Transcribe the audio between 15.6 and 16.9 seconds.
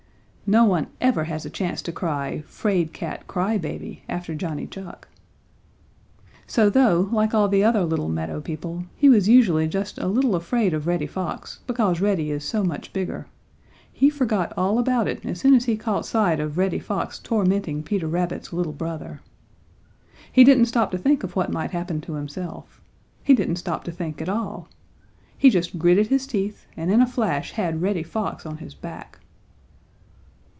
he caught sight of Reddy